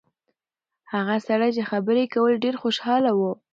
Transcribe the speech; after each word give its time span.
هغه 0.93 1.15
سړی 1.27 1.49
چې 1.55 1.63
خبرې 1.69 2.01
یې 2.05 2.11
کولې 2.13 2.37
ډېر 2.43 2.55
خوشاله 2.61 3.11
و. 3.19 3.21